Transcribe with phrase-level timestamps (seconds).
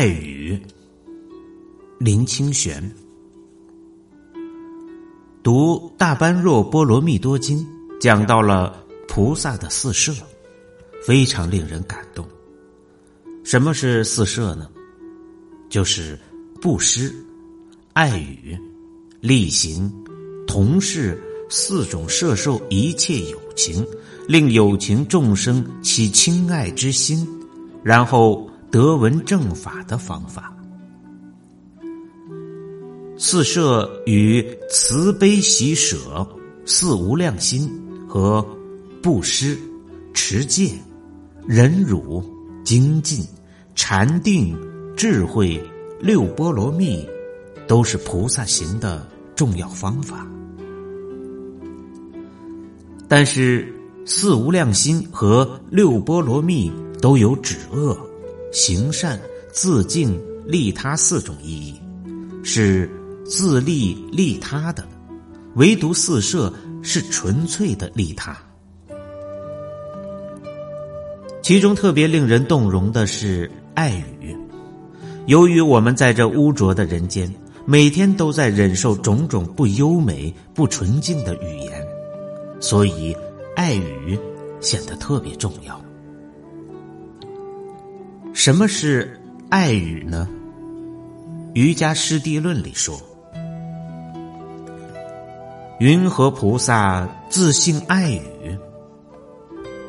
[0.00, 0.58] 爱语，
[1.98, 2.90] 林清玄
[5.42, 7.58] 读《大般若波罗蜜多经》，
[8.00, 10.14] 讲到了菩萨的四摄，
[11.02, 12.26] 非常令人感动。
[13.44, 14.70] 什么是四摄呢？
[15.68, 16.18] 就是
[16.62, 17.14] 布施、
[17.92, 18.58] 爱语、
[19.20, 19.92] 力行、
[20.46, 23.86] 同事四种摄受一切有情，
[24.26, 27.28] 令有情众生起亲爱之心，
[27.82, 28.49] 然后。
[28.70, 30.56] 得闻正法的方法，
[33.18, 36.24] 四摄与慈悲喜舍、
[36.64, 37.68] 四无量心
[38.08, 38.46] 和
[39.02, 39.58] 布施、
[40.14, 40.72] 持戒、
[41.48, 42.24] 忍辱、
[42.64, 43.26] 精进、
[43.74, 44.56] 禅定、
[44.96, 45.60] 智慧、
[45.98, 47.04] 六波罗蜜，
[47.66, 50.24] 都是菩萨行的重要方法。
[53.08, 53.74] 但是
[54.06, 57.98] 四无量心和六波罗蜜都有止恶。
[58.52, 59.20] 行善、
[59.52, 61.80] 自净、利他四种意义，
[62.42, 62.90] 是
[63.24, 64.82] 自利利他的；
[65.54, 68.36] 唯独四摄是纯粹的利他。
[71.42, 74.36] 其中特别令人动容的是爱语。
[75.26, 77.32] 由于我们在这污浊的人间，
[77.64, 81.86] 每天都在忍受种种不优美、不纯净的语言，
[82.60, 83.16] 所以
[83.54, 84.18] 爱语
[84.60, 85.80] 显得特别重要。
[88.42, 90.26] 什么是爱语呢？
[91.52, 92.98] 《瑜伽师地论》里说
[95.78, 98.58] ：“云何菩萨自性爱语？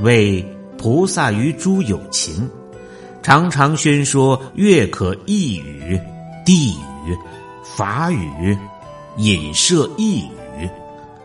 [0.00, 0.44] 为
[0.76, 2.50] 菩萨于诸有情，
[3.22, 5.96] 常常宣说月可意语、
[6.44, 6.72] 地
[7.06, 7.16] 语、
[7.62, 8.58] 法语、
[9.16, 10.24] 隐射意
[10.58, 10.68] 语，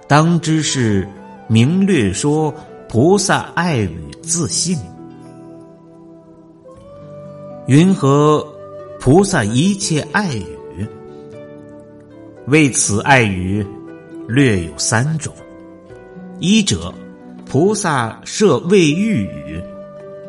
[0.08, 1.10] 当知是
[1.48, 2.54] 明略说
[2.88, 4.78] 菩萨爱语自性。”
[7.68, 8.46] 云何
[9.00, 10.88] 菩萨一切爱语？
[12.46, 13.66] 为此爱语
[14.28, 15.34] 略有三种：
[16.40, 16.94] 一者，
[17.44, 19.60] 菩萨设未遇语，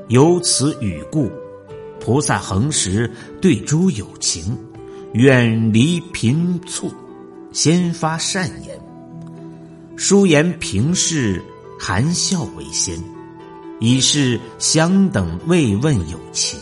[0.09, 1.31] 由此语故，
[2.01, 4.57] 菩萨恒时对诸有情，
[5.13, 6.91] 远离贫促，
[7.53, 8.81] 先发善言，
[9.95, 11.43] 疏言平视，
[11.79, 12.99] 含笑为先，
[13.79, 16.59] 以示相等慰问有情。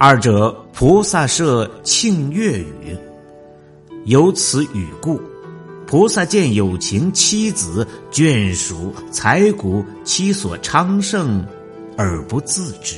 [0.00, 2.96] 二者，菩萨设庆月语，
[4.04, 5.20] 由此语故，
[5.88, 11.44] 菩萨见有情妻子、眷属、财谷，其所昌盛，
[11.96, 12.94] 而不自知，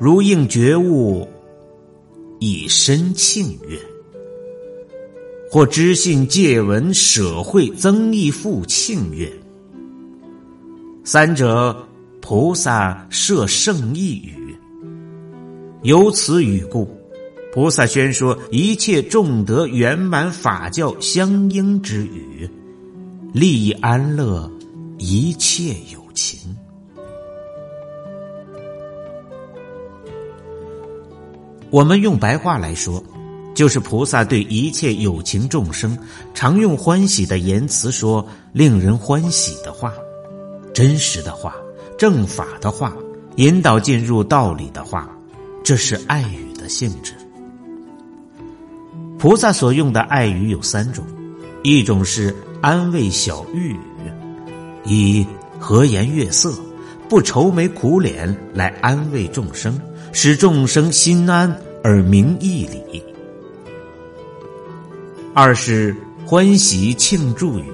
[0.00, 1.24] 如应觉悟，
[2.40, 3.78] 以身庆愿；
[5.48, 9.32] 或知信借闻舍会增益复庆乐。
[11.04, 11.86] 三者，
[12.20, 14.41] 菩萨设圣意语。
[15.82, 16.88] 由此语故，
[17.52, 22.48] 菩萨宣说一切众德圆满法教相应之语，
[23.32, 24.48] 利益安乐
[24.96, 26.38] 一切有情。
[31.68, 33.02] 我们用白话来说，
[33.52, 35.98] 就是菩萨对一切有情众生，
[36.32, 39.92] 常用欢喜的言辞说令人欢喜的话，
[40.72, 41.56] 真实的话，
[41.98, 42.96] 正法的话，
[43.34, 45.10] 引导进入道理的话。
[45.64, 47.12] 这是爱语的性质。
[49.18, 51.04] 菩萨所用的爱语有三种：
[51.62, 53.78] 一种是安慰小玉语，
[54.84, 55.24] 以
[55.60, 56.52] 和颜悦色、
[57.08, 59.80] 不愁眉苦脸来安慰众生，
[60.12, 63.00] 使众生心安而明义理；
[65.32, 65.94] 二是
[66.26, 67.72] 欢喜庆祝语，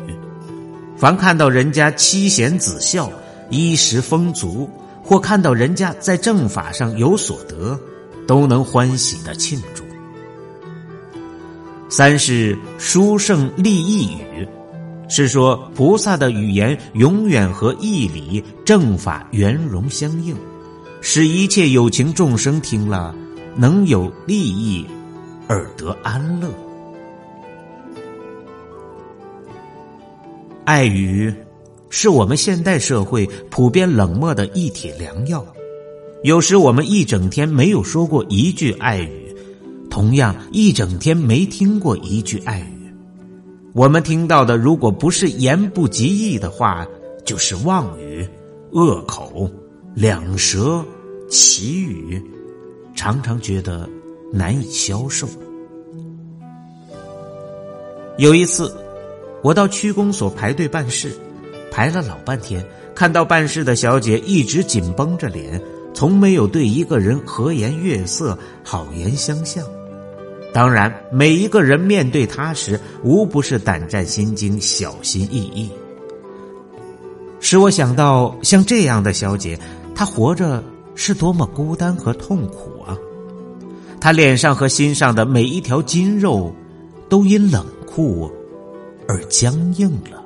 [0.99, 3.10] 凡看到人家妻贤子孝、
[3.49, 4.69] 衣食丰足。
[5.08, 7.80] 或看到人家在正法上有所得，
[8.26, 9.82] 都能欢喜的庆祝。
[11.88, 14.46] 三是殊胜利益语，
[15.08, 20.37] 是说菩萨的语言永远和义理正法圆融相应，
[21.00, 23.14] 使一切有情众生听了
[23.56, 24.84] 能有利益
[25.46, 26.50] 而得安乐。
[30.66, 31.34] 爱语。
[31.90, 35.44] 是我们现代社会普遍冷漠的一帖良药。
[36.23, 39.35] 有时我们一整天没有说过一句爱语，
[39.88, 42.93] 同样一整天没听过一句爱语。
[43.73, 46.85] 我们听到的，如果不是言不及义的话，
[47.25, 48.29] 就是妄语、
[48.73, 49.49] 恶口、
[49.94, 50.85] 两舌、
[51.31, 52.20] 绮语，
[52.96, 53.88] 常常觉得
[54.32, 55.29] 难以消受。
[58.17, 58.75] 有一次，
[59.43, 61.12] 我到区公所排队办事。
[61.78, 65.62] 排了老半天，看到办事的小姐一直紧绷着脸，
[65.94, 69.64] 从没有对一个人和颜悦色、好言相向。
[70.52, 75.70] 当然，每一个人面对他时，无不是胆战心惊、小心翼翼。
[77.38, 79.56] 使我想到，像这样的小姐，
[79.94, 80.60] 她活着
[80.96, 82.98] 是多么孤单和痛苦啊！
[84.00, 86.52] 她脸上和心上的每一条筋肉，
[87.08, 88.28] 都因冷酷
[89.06, 90.25] 而僵硬了。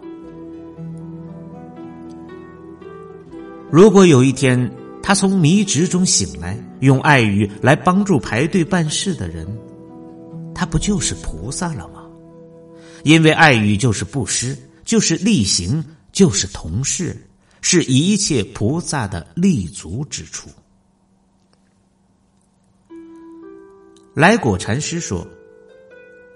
[3.72, 4.70] 如果有一天，
[5.02, 9.48] 他从迷执中醒来，用爱语来帮助排队办事的人。
[10.54, 12.06] 他不就是菩萨了吗？
[13.02, 14.54] 因为爱语就是布施，
[14.84, 15.82] 就是力行，
[16.12, 17.16] 就是同事，
[17.62, 20.50] 是一切菩萨的立足之处。
[24.12, 25.26] 来果禅师说：“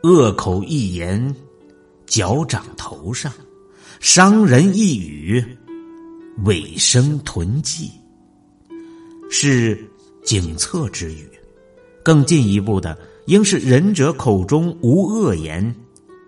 [0.03, 1.37] 恶口一言，
[2.07, 3.31] 脚掌头上；
[4.01, 5.45] 伤人一语，
[6.45, 7.91] 尾声囤积。”
[9.31, 9.79] 是
[10.25, 11.29] 警策之语。
[12.05, 12.97] 更进一步的。
[13.27, 15.75] 应是仁者口中无恶言，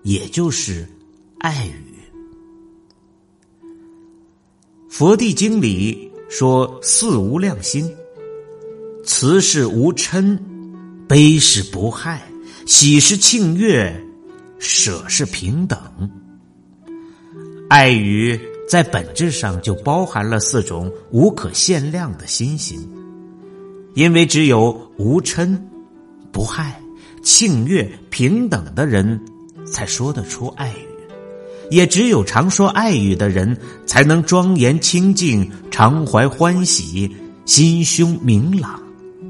[0.03, 0.85] 也就是
[1.39, 1.95] 爱语。
[4.91, 7.89] 佛地经里说：“四无量心，
[9.05, 10.37] 慈是无嗔，
[11.07, 12.29] 悲是不害，
[12.67, 14.05] 喜是庆悦，
[14.59, 15.79] 舍是平等。”
[17.71, 18.37] 爱语
[18.69, 22.79] 在本质上就包含了四种无可限量的心行，
[23.95, 25.59] 因为只有无嗔、
[26.31, 26.81] 不害。
[27.21, 29.21] 庆悦平等的人，
[29.67, 30.87] 才说得出爱语；
[31.69, 33.55] 也只有常说爱语的人，
[33.87, 37.15] 才能庄严清净，常怀欢喜，
[37.45, 38.81] 心胸明朗，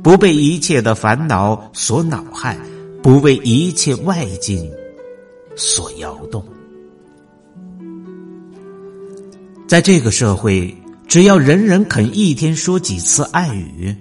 [0.02, 2.56] 不被一切的烦恼所恼害，
[3.02, 4.70] 不为一切外境
[5.56, 6.44] 所摇动。
[9.68, 10.74] 在这个社会，
[11.06, 13.94] 只要人人肯一天说几次爱语。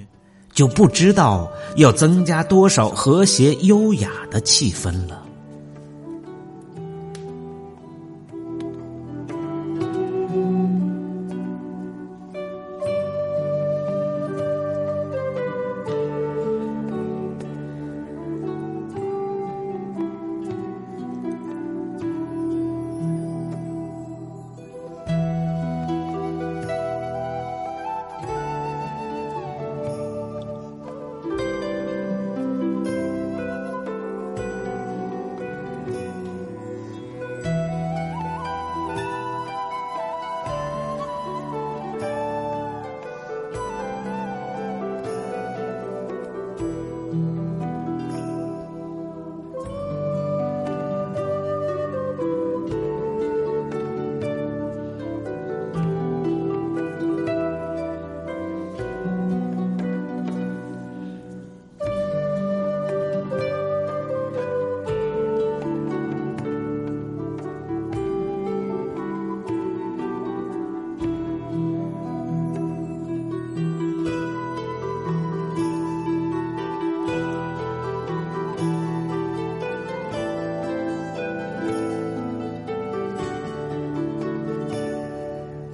[0.54, 5.27] 就不知道要增加多少和谐优雅的气氛了。